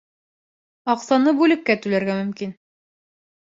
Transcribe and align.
Аҡсаны 0.93 1.35
бүлеккә 1.43 1.77
түләргә 1.87 2.19
мөмкин. 2.25 2.59